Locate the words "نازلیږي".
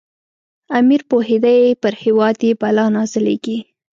2.95-3.57